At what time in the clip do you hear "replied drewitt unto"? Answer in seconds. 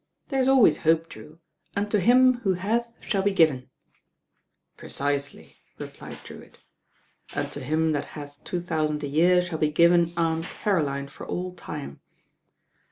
5.77-7.59